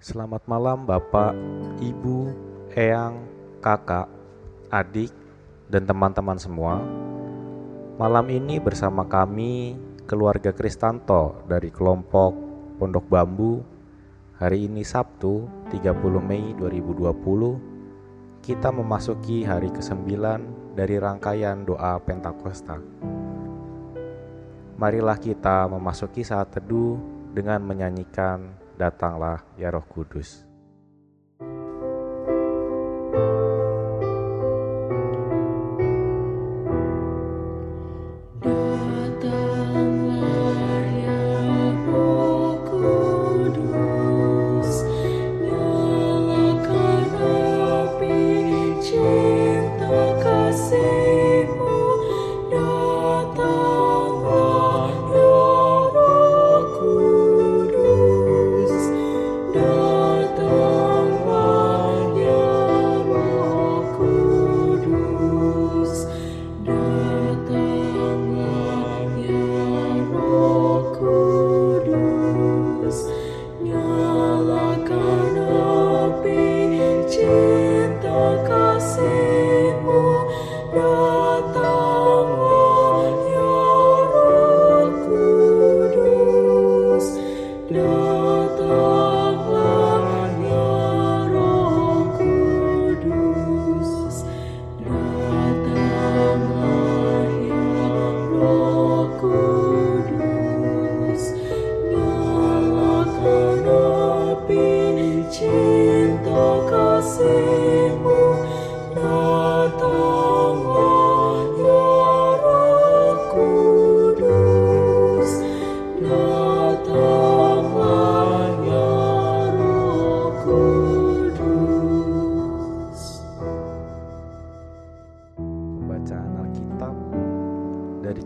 [0.00, 1.36] Selamat malam Bapak,
[1.76, 2.32] Ibu,
[2.72, 3.20] Eyang,
[3.60, 4.08] Kakak,
[4.72, 5.12] adik,
[5.68, 6.80] dan teman-teman semua.
[8.00, 9.76] Malam ini bersama kami
[10.08, 12.32] keluarga Kristanto dari kelompok
[12.80, 13.60] Pondok Bambu.
[14.40, 15.92] Hari ini Sabtu 30
[16.24, 20.16] Mei 2020 kita memasuki hari ke-9
[20.80, 22.80] dari rangkaian doa Pentakosta.
[24.80, 26.96] Marilah kita memasuki saat teduh
[27.36, 30.49] dengan menyanyikan Datanglah ya Roh Kudus.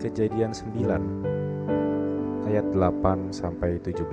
[0.04, 4.04] Kejadian 9 ayat 8 sampai 17.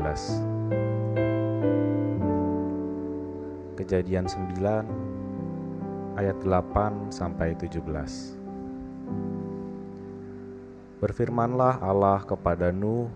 [3.76, 4.88] Kejadian 9
[6.16, 7.84] ayat 8 sampai 17.
[11.04, 13.12] Berfirmanlah Allah kepada Nuh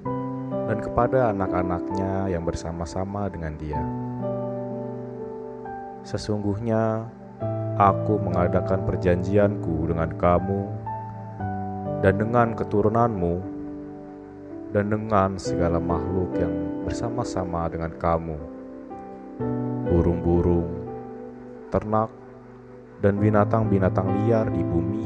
[0.68, 3.80] dan kepada anak-anaknya yang bersama-sama dengan dia.
[6.04, 7.08] Sesungguhnya
[7.80, 10.85] aku mengadakan perjanjianku dengan kamu
[12.06, 13.42] dan dengan keturunanmu
[14.70, 16.54] dan dengan segala makhluk yang
[16.86, 18.38] bersama-sama dengan kamu,
[19.90, 20.70] burung-burung,
[21.74, 22.14] ternak,
[23.02, 25.02] dan binatang-binatang liar di bumi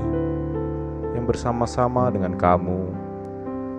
[1.15, 2.91] yang bersama-sama dengan kamu,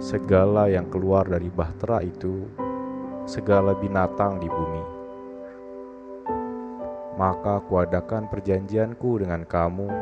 [0.01, 2.49] segala yang keluar dari bahtera itu,
[3.29, 4.85] segala binatang di bumi.
[7.21, 9.93] Maka kuadakan perjanjianku dengan kamu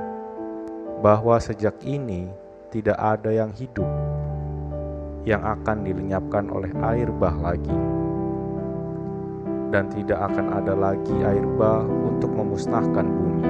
[1.03, 3.89] bahwa sejak ini tidak ada yang hidup
[5.25, 7.79] yang akan dilenyapkan oleh air bah lagi.
[9.69, 13.49] Dan tidak akan ada lagi air bah untuk memusnahkan bumi.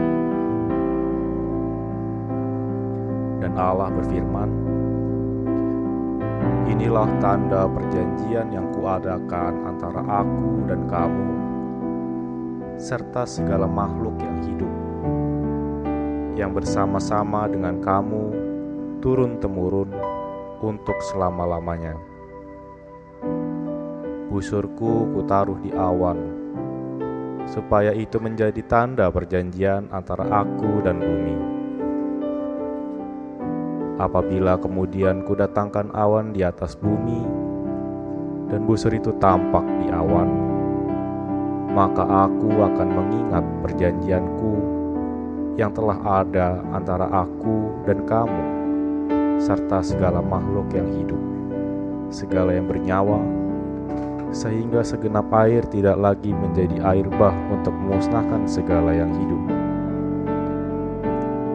[3.42, 4.50] Dan Allah berfirman
[6.70, 11.30] Inilah tanda perjanjian yang kuadakan antara aku dan kamu
[12.78, 14.74] serta segala makhluk yang hidup
[16.38, 18.37] yang bersama-sama dengan kamu
[18.98, 19.94] turun-temurun
[20.58, 21.94] untuk selama-lamanya.
[24.28, 26.18] Busurku kutaruh di awan,
[27.48, 31.36] supaya itu menjadi tanda perjanjian antara aku dan bumi.
[33.98, 37.22] Apabila kemudian kudatangkan awan di atas bumi,
[38.50, 40.28] dan busur itu tampak di awan,
[41.72, 44.54] maka aku akan mengingat perjanjianku
[45.58, 48.57] yang telah ada antara aku dan kamu,
[49.38, 51.22] serta segala makhluk yang hidup,
[52.10, 53.22] segala yang bernyawa,
[54.34, 59.42] sehingga segenap air tidak lagi menjadi air bah untuk memusnahkan segala yang hidup.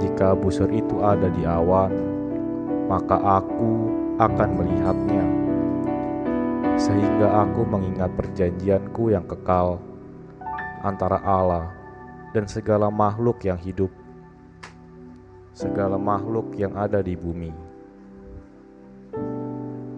[0.02, 1.92] Jika busur itu ada di awan,
[2.88, 3.72] maka aku
[4.20, 5.26] akan melihatnya,
[6.80, 9.80] sehingga aku mengingat perjanjianku yang kekal
[10.84, 11.72] antara Allah
[12.36, 13.90] dan segala makhluk yang hidup,
[15.56, 17.63] segala makhluk yang ada di bumi.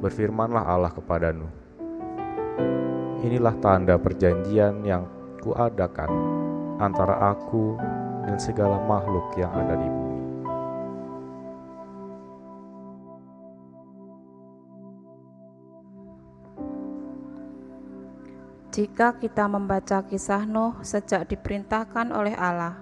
[0.06, 1.50] Berfirmanlah Allah kepada Nuh,
[3.25, 5.10] Inilah tanda perjanjian yang
[5.42, 6.13] kuadakan
[6.78, 7.74] antara aku
[8.22, 10.22] dan segala makhluk yang ada di bumi.
[18.78, 22.78] Jika kita membaca kisah Nuh sejak diperintahkan oleh Allah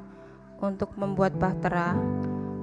[0.59, 1.95] untuk membuat bahtera,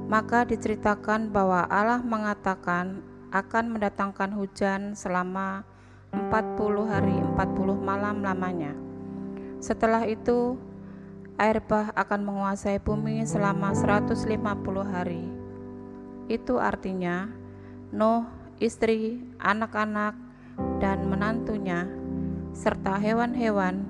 [0.05, 5.63] maka diceritakan bahwa Allah mengatakan akan mendatangkan hujan selama
[6.11, 8.75] 40 hari 40 malam lamanya.
[9.63, 10.59] Setelah itu,
[11.39, 14.27] air bah akan menguasai bumi selama 150
[14.83, 15.25] hari.
[16.27, 17.31] Itu artinya
[17.91, 18.23] Nuh,
[18.63, 20.15] istri, anak-anak,
[20.79, 21.91] dan menantunya
[22.55, 23.83] serta hewan-hewan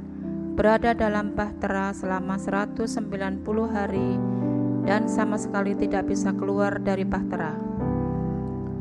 [0.56, 4.16] berada dalam bahtera selama 190 hari
[4.88, 7.69] dan sama sekali tidak bisa keluar dari bahtera.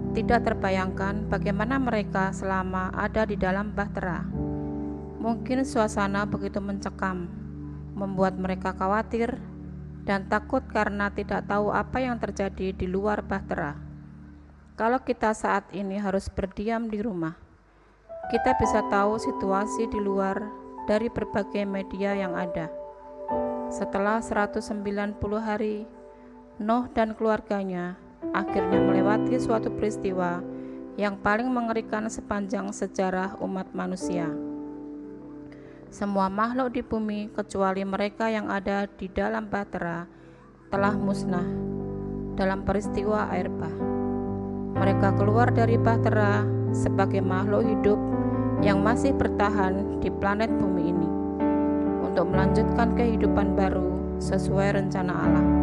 [0.09, 4.25] Tidak terbayangkan bagaimana mereka selama ada di dalam bahtera.
[5.21, 7.29] Mungkin suasana begitu mencekam,
[7.93, 9.37] membuat mereka khawatir
[10.09, 13.77] dan takut karena tidak tahu apa yang terjadi di luar bahtera.
[14.73, 17.37] Kalau kita saat ini harus berdiam di rumah,
[18.33, 20.41] kita bisa tahu situasi di luar
[20.89, 22.65] dari berbagai media yang ada.
[23.69, 25.85] Setelah 190 hari,
[26.57, 30.43] Noh dan keluarganya akhirnya melewati suatu peristiwa
[30.99, 34.27] yang paling mengerikan sepanjang sejarah umat manusia.
[35.89, 40.05] Semua makhluk di bumi, kecuali mereka yang ada di dalam bahtera,
[40.69, 41.49] telah musnah
[42.37, 43.73] dalam peristiwa air bah.
[44.77, 47.97] Mereka keluar dari bahtera sebagai makhluk hidup
[48.61, 51.09] yang masih bertahan di planet bumi ini
[52.05, 55.58] untuk melanjutkan kehidupan baru sesuai rencana Allah.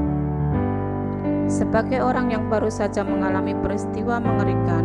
[1.46, 4.82] Sebagai orang yang baru saja mengalami peristiwa mengerikan,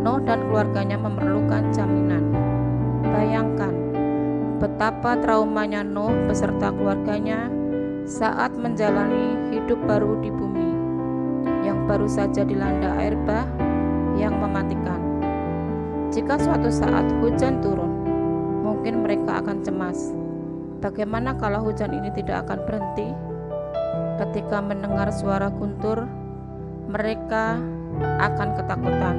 [0.00, 2.32] Noh dan keluarganya memerlukan jaminan.
[3.04, 3.74] Bayangkan
[4.62, 7.50] betapa traumanya Noh beserta keluarganya
[8.06, 10.70] saat menjalani hidup baru di bumi
[11.66, 13.44] yang baru saja dilanda air bah
[14.16, 15.00] yang mematikan.
[16.10, 17.92] Jika suatu saat hujan turun,
[18.62, 20.14] mungkin mereka akan cemas.
[20.80, 23.29] Bagaimana kalau hujan ini tidak akan berhenti?
[24.20, 26.04] Ketika mendengar suara guntur,
[26.92, 27.56] mereka
[28.20, 29.16] akan ketakutan.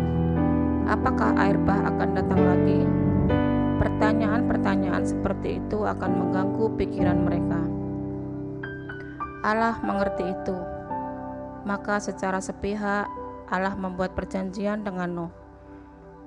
[0.86, 2.86] Apakah air bah akan datang lagi?
[3.82, 7.66] Pertanyaan-pertanyaan seperti itu akan mengganggu pikiran mereka.
[9.42, 10.54] Allah mengerti itu.
[11.66, 13.10] Maka secara sepihak
[13.50, 15.34] Allah membuat perjanjian dengan Nuh,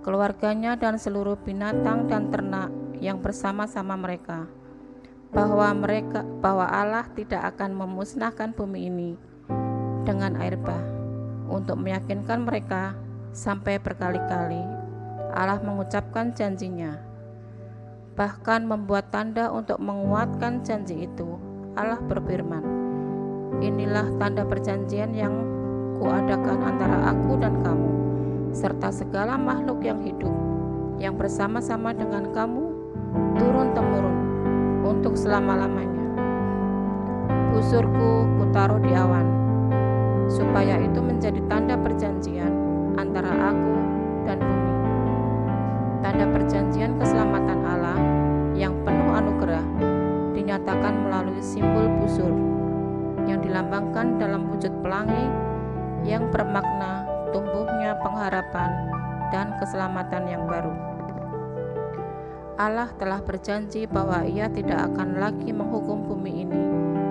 [0.02, 4.50] keluarganya dan seluruh binatang dan ternak yang bersama-sama mereka
[5.34, 9.10] bahwa mereka bahwa Allah tidak akan memusnahkan bumi ini
[10.06, 10.80] dengan air bah.
[11.44, 12.96] Untuk meyakinkan mereka
[13.34, 14.62] sampai berkali-kali
[15.34, 16.96] Allah mengucapkan janjinya.
[18.14, 21.36] Bahkan membuat tanda untuk menguatkan janji itu
[21.74, 22.62] Allah berfirman
[23.62, 25.34] inilah tanda perjanjian yang
[26.02, 27.92] kuadakan antara aku dan kamu
[28.54, 30.32] serta segala makhluk yang hidup
[30.98, 32.64] yang bersama-sama dengan kamu
[33.38, 34.23] turun temurun
[35.04, 36.00] untuk selama-lamanya.
[37.52, 39.28] Busurku kutaruh di awan,
[40.32, 42.48] supaya itu menjadi tanda perjanjian
[42.96, 43.72] antara aku
[44.24, 44.72] dan bumi.
[46.00, 48.00] Tanda perjanjian keselamatan Allah
[48.56, 49.66] yang penuh anugerah
[50.32, 52.32] dinyatakan melalui simbol busur
[53.28, 55.28] yang dilambangkan dalam wujud pelangi
[56.08, 58.88] yang bermakna tumbuhnya pengharapan
[59.28, 60.93] dan keselamatan yang baru.
[62.54, 66.60] Allah telah berjanji bahwa Ia tidak akan lagi menghukum bumi ini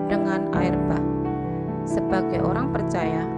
[0.08, 1.04] dengan air bah.
[1.84, 3.28] Sebagai orang percaya,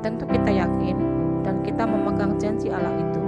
[0.00, 0.96] tentu kita yakin
[1.44, 3.20] dan kita memegang janji Allah itu.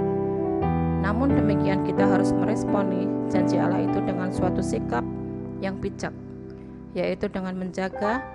[1.05, 5.05] Namun demikian kita harus meresponi janji Allah itu dengan suatu sikap
[5.61, 6.13] yang bijak,
[6.97, 8.25] yaitu dengan menjaga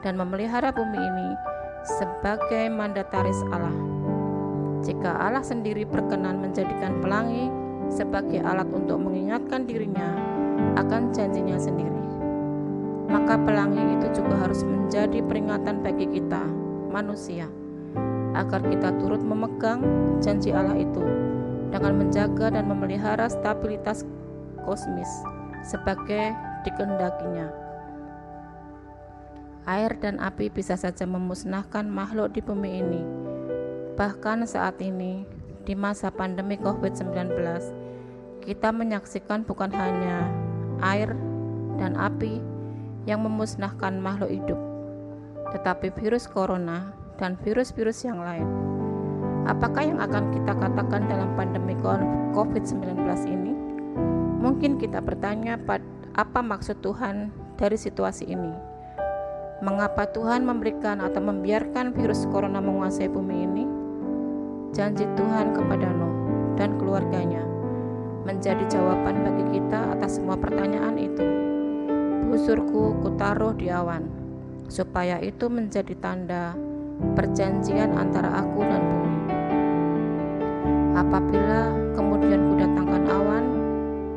[0.00, 1.28] dan memelihara bumi ini
[2.00, 3.76] sebagai mandataris Allah.
[4.80, 7.52] Jika Allah sendiri berkenan menjadikan pelangi
[7.92, 10.16] sebagai alat untuk mengingatkan dirinya
[10.80, 12.00] akan janjinya sendiri.
[13.12, 16.40] Maka pelangi itu juga harus menjadi peringatan bagi kita,
[16.88, 17.44] manusia,
[18.32, 19.84] agar kita turut memegang
[20.24, 21.04] janji Allah itu
[21.68, 24.08] dengan menjaga dan memelihara stabilitas
[24.64, 25.08] kosmis
[25.60, 26.32] sebagai
[26.64, 27.52] dikendakinya.
[29.62, 33.02] Air dan api bisa saja memusnahkan makhluk di bumi ini.
[33.94, 35.22] Bahkan saat ini,
[35.62, 37.38] di masa pandemi COVID-19,
[38.42, 40.26] kita menyaksikan bukan hanya
[40.82, 41.14] air
[41.78, 42.42] dan api
[43.06, 44.58] yang memusnahkan makhluk hidup,
[45.54, 46.90] tetapi virus corona
[47.22, 48.46] dan virus-virus yang lain.
[49.46, 51.74] Apakah yang akan kita katakan dalam pandemi
[52.34, 53.54] COVID-19 ini?
[54.42, 55.58] Mungkin kita bertanya,
[56.18, 58.54] apa maksud Tuhan dari situasi ini?
[59.62, 63.64] Mengapa Tuhan memberikan atau membiarkan virus corona menguasai bumi ini?
[64.74, 66.14] Janji Tuhan kepada Nuh
[66.58, 67.51] dan keluarganya
[68.22, 71.26] menjadi jawaban bagi kita atas semua pertanyaan itu.
[72.30, 74.06] Busurku kutaruh di awan,
[74.70, 76.54] supaya itu menjadi tanda
[77.18, 79.20] perjanjian antara aku dan bumi.
[80.92, 81.60] Apabila
[81.98, 83.44] kemudian kudatangkan awan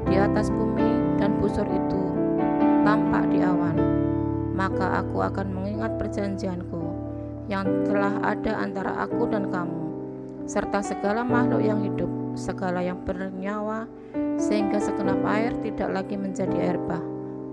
[0.06, 2.02] di atas bumi dan busur itu
[2.86, 3.76] tampak di awan,
[4.54, 6.84] maka aku akan mengingat perjanjianku
[7.52, 9.82] yang telah ada antara aku dan kamu,
[10.48, 13.88] serta segala makhluk yang hidup, segala yang bernyawa,
[14.36, 17.02] sehingga segenap air tidak lagi menjadi air bah,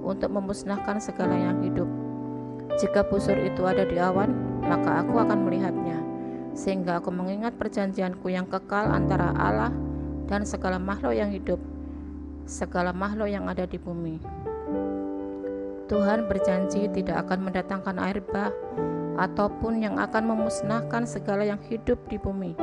[0.03, 1.87] untuk memusnahkan segala yang hidup.
[2.79, 4.35] Jika busur itu ada di awan,
[4.67, 5.99] maka aku akan melihatnya,
[6.53, 9.73] sehingga aku mengingat perjanjianku yang kekal antara Allah
[10.27, 11.61] dan segala makhluk yang hidup,
[12.45, 14.19] segala makhluk yang ada di bumi.
[15.93, 18.49] Tuhan berjanji tidak akan mendatangkan air bah
[19.21, 22.57] ataupun yang akan memusnahkan segala yang hidup di bumi,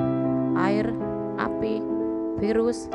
[0.58, 0.90] air,
[1.38, 1.99] api,
[2.40, 2.88] virus,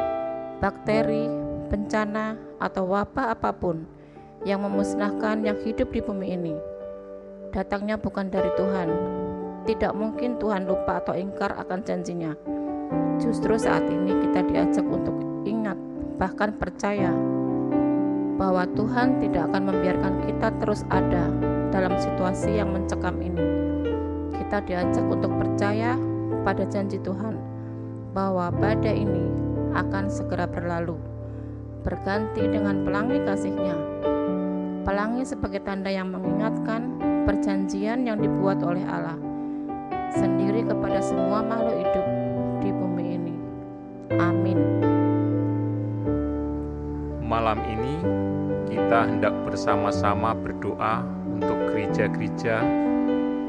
[0.59, 1.29] bakteri,
[1.69, 3.85] bencana, atau wabah apa pun
[4.49, 6.57] yang memusnahkan yang hidup di bumi ini.
[7.53, 8.89] Datangnya bukan dari Tuhan.
[9.65, 12.33] Tidak mungkin Tuhan lupa atau ingkar akan janjinya.
[13.21, 15.15] Justru saat ini kita diajak untuk
[15.49, 15.79] ingat,
[16.21, 17.15] bahkan percaya
[18.35, 21.31] bahwa Tuhan tidak akan membiarkan kita terus ada
[21.71, 23.45] dalam situasi yang mencekam ini.
[24.35, 25.97] Kita diajak untuk percaya
[26.45, 27.54] pada janji Tuhan
[28.15, 29.27] bahwa badai ini
[29.75, 30.95] akan segera berlalu,
[31.83, 33.75] berganti dengan pelangi kasihnya.
[34.87, 36.95] Pelangi sebagai tanda yang mengingatkan
[37.27, 39.19] perjanjian yang dibuat oleh Allah
[40.15, 42.07] sendiri kepada semua makhluk hidup
[42.63, 43.35] di bumi ini.
[44.15, 44.59] Amin.
[47.27, 47.95] Malam ini
[48.71, 52.63] kita hendak bersama-sama berdoa untuk gereja-gereja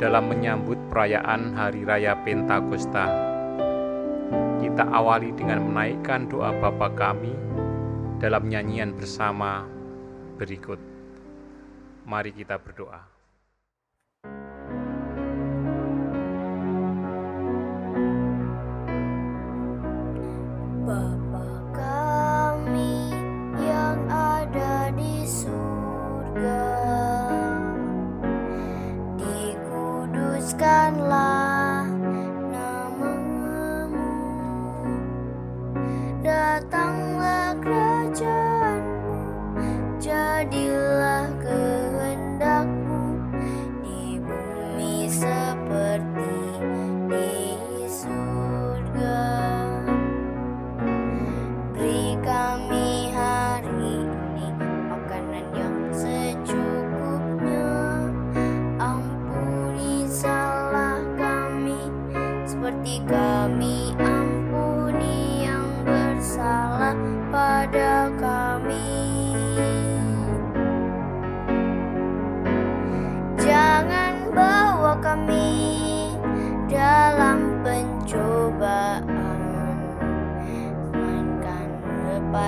[0.01, 3.34] dalam menyambut perayaan Hari Raya Pentakosta.
[4.75, 7.31] Kita awali dengan menaikkan doa Bapa kami
[8.19, 9.63] dalam nyanyian bersama
[10.35, 10.75] berikut.
[12.03, 12.99] Mari kita berdoa.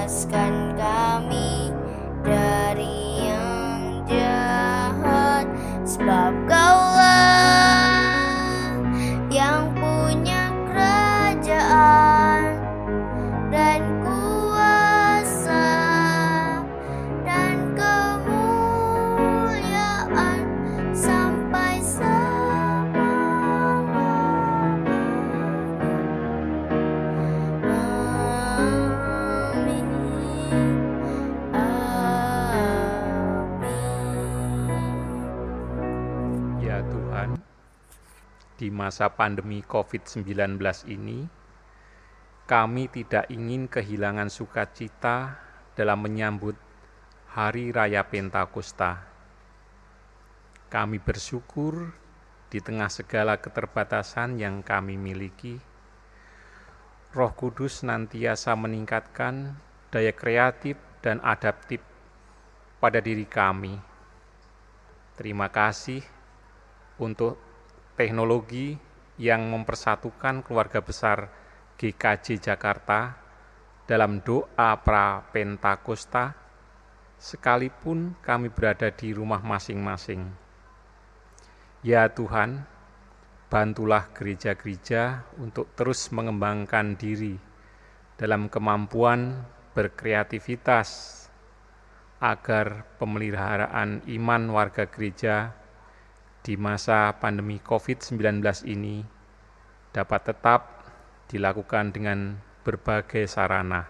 [0.08, 0.67] jelaskan
[36.88, 37.40] Tuhan,
[38.58, 40.58] di masa pandemi COVID-19
[40.90, 41.28] ini,
[42.48, 45.38] kami tidak ingin kehilangan sukacita
[45.76, 46.56] dalam menyambut
[47.36, 49.04] Hari Raya Pentakosta.
[50.72, 51.94] Kami bersyukur
[52.48, 55.60] di tengah segala keterbatasan yang kami miliki,
[57.12, 59.60] Roh Kudus senantiasa meningkatkan
[59.92, 61.80] daya kreatif dan adaptif
[62.80, 63.80] pada diri kami.
[65.18, 66.17] Terima kasih
[66.98, 67.38] untuk
[67.98, 68.78] teknologi
[69.18, 71.30] yang mempersatukan keluarga besar
[71.78, 73.18] GKJ Jakarta
[73.90, 76.36] dalam doa pra Pentakosta,
[77.18, 80.28] sekalipun kami berada di rumah masing-masing.
[81.82, 82.68] Ya Tuhan,
[83.48, 87.40] bantulah gereja-gereja untuk terus mengembangkan diri
[88.20, 91.16] dalam kemampuan berkreativitas
[92.18, 95.54] agar pemeliharaan iman warga gereja
[96.48, 98.40] di masa pandemi COVID-19
[98.72, 99.04] ini
[99.92, 100.88] dapat tetap
[101.28, 103.84] dilakukan dengan berbagai sarana.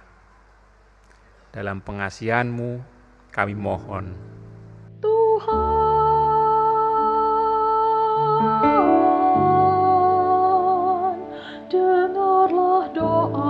[1.54, 2.82] Dalam pengasihanmu
[3.30, 4.18] kami mohon.
[4.98, 5.62] Tuhan,
[11.70, 13.47] dengarlah doa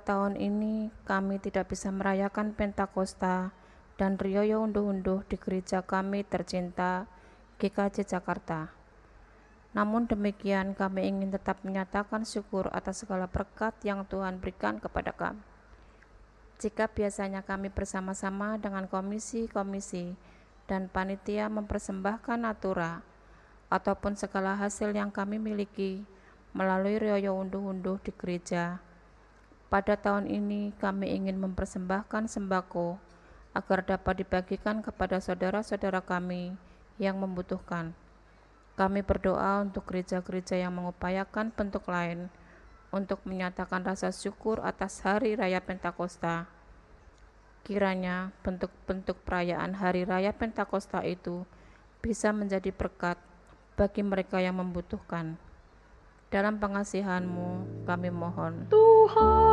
[0.00, 3.54] tahun ini kami tidak bisa merayakan Pentakosta
[3.98, 7.10] dan Rioyo Unduh-Unduh di gereja kami tercinta
[7.58, 8.70] GKJ Jakarta.
[9.74, 15.42] Namun demikian kami ingin tetap menyatakan syukur atas segala berkat yang Tuhan berikan kepada kami.
[16.58, 20.18] Jika biasanya kami bersama-sama dengan komisi-komisi
[20.66, 23.06] dan panitia mempersembahkan natura
[23.70, 26.02] ataupun segala hasil yang kami miliki
[26.56, 28.82] melalui Rioyo Unduh-Unduh di gereja,
[29.68, 32.96] pada tahun ini kami ingin mempersembahkan sembako
[33.52, 36.56] agar dapat dibagikan kepada saudara-saudara kami
[36.96, 37.92] yang membutuhkan.
[38.80, 42.32] Kami berdoa untuk gereja-gereja yang mengupayakan bentuk lain
[42.88, 46.48] untuk menyatakan rasa syukur atas Hari Raya Pentakosta.
[47.66, 51.44] Kiranya bentuk-bentuk perayaan Hari Raya Pentakosta itu
[52.00, 53.20] bisa menjadi berkat
[53.76, 55.36] bagi mereka yang membutuhkan.
[56.28, 57.48] Dalam pengasihanmu
[57.88, 58.68] kami mohon.
[58.68, 59.48] Tuhan,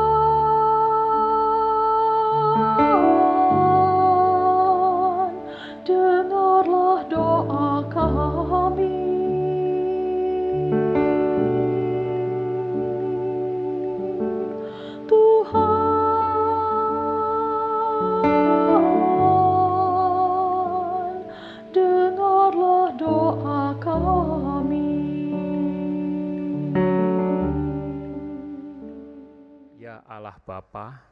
[30.55, 31.03] Bapa,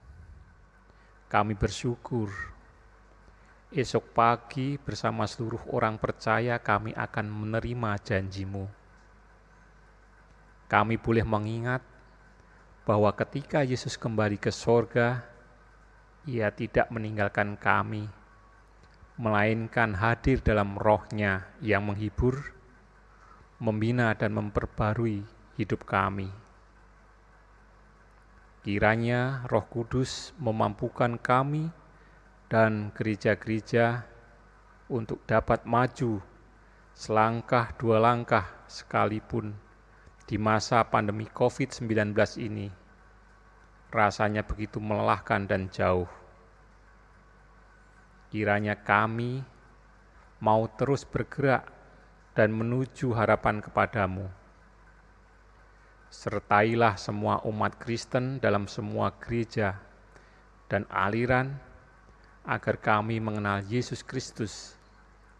[1.28, 2.32] kami bersyukur
[3.76, 8.64] esok pagi bersama seluruh orang percaya kami akan menerima janjimu.
[10.72, 11.84] Kami boleh mengingat
[12.88, 15.28] bahwa ketika Yesus kembali ke sorga,
[16.24, 18.08] ia tidak meninggalkan kami,
[19.20, 22.56] melainkan hadir dalam rohnya yang menghibur,
[23.60, 25.28] membina dan memperbarui
[25.60, 26.43] hidup kami.
[28.64, 31.68] Kiranya Roh Kudus memampukan kami
[32.48, 34.08] dan gereja-gereja
[34.88, 36.24] untuk dapat maju
[36.96, 39.52] selangkah dua langkah sekalipun
[40.24, 42.72] di masa pandemi COVID-19 ini.
[43.92, 46.08] Rasanya begitu melelahkan dan jauh.
[48.32, 49.44] Kiranya kami
[50.40, 51.68] mau terus bergerak
[52.32, 54.32] dan menuju harapan kepadamu
[56.14, 59.82] sertailah semua umat Kristen dalam semua gereja
[60.70, 61.58] dan aliran
[62.46, 64.78] agar kami mengenal Yesus Kristus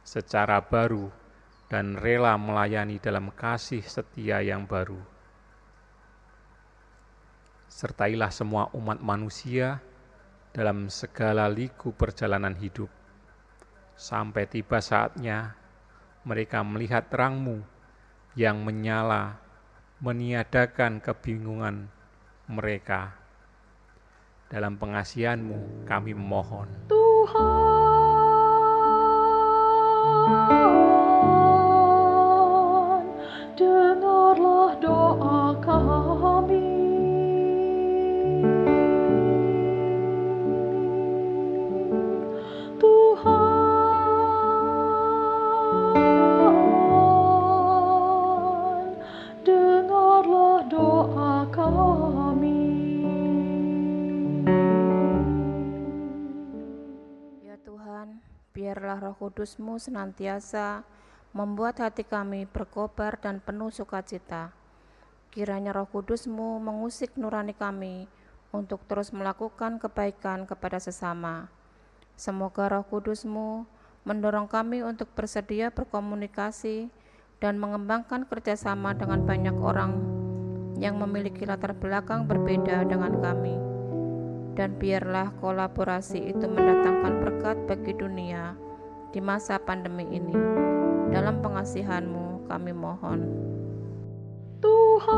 [0.02, 1.14] secara baru
[1.70, 4.98] dan rela melayani dalam kasih setia yang baru.
[7.70, 9.78] Sertailah semua umat manusia
[10.58, 12.90] dalam segala liku perjalanan hidup,
[13.94, 15.54] sampai tiba saatnya
[16.26, 17.62] mereka melihat terangmu
[18.34, 19.43] yang menyala
[20.04, 21.88] meniadakan kebingungan
[22.52, 23.16] mereka.
[24.52, 26.68] Dalam pengasihanmu kami memohon.
[26.92, 27.64] Tuhan,
[59.24, 60.84] kudusmu senantiasa
[61.32, 64.52] membuat hati kami berkobar dan penuh sukacita.
[65.32, 68.12] Kiranya roh kudusmu mengusik nurani kami
[68.52, 71.48] untuk terus melakukan kebaikan kepada sesama.
[72.20, 73.64] Semoga roh kudusmu
[74.04, 76.92] mendorong kami untuk bersedia berkomunikasi
[77.40, 80.04] dan mengembangkan kerjasama dengan banyak orang
[80.84, 83.56] yang memiliki latar belakang berbeda dengan kami
[84.60, 88.54] dan biarlah kolaborasi itu mendatangkan berkat bagi dunia
[89.14, 90.34] di masa pandemi ini.
[91.14, 93.22] Dalam pengasihanmu kami mohon.
[94.58, 95.14] Tuhan,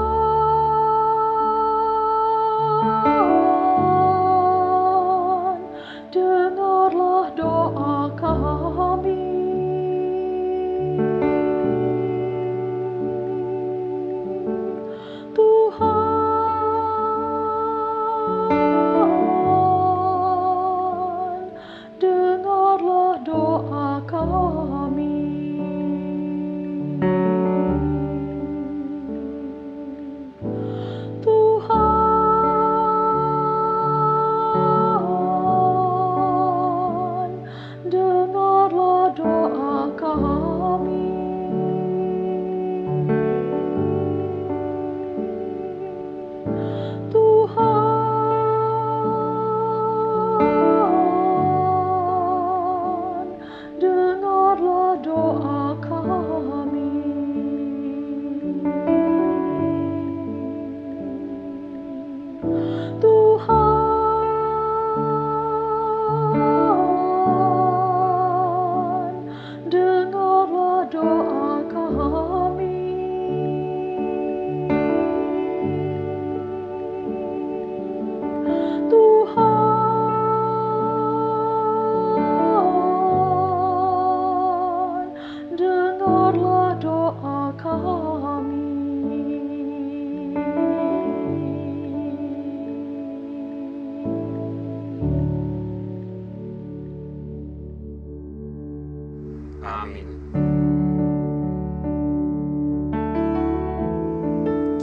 [99.65, 100.05] Amin.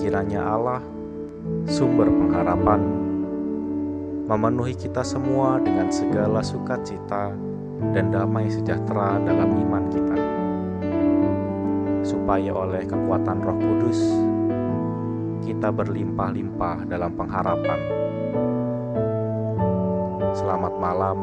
[0.03, 0.83] Kiranya Allah,
[1.71, 2.83] sumber pengharapan,
[4.27, 7.31] memenuhi kita semua dengan segala sukacita
[7.95, 10.19] dan damai sejahtera dalam iman kita,
[12.03, 14.01] supaya oleh kekuatan Roh Kudus
[15.47, 17.81] kita berlimpah-limpah dalam pengharapan.
[20.35, 21.19] Selamat malam,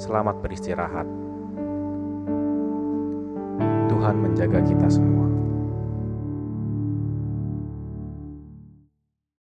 [0.00, 1.25] selamat beristirahat.
[3.96, 5.35] Tuhan menjaga kita semua.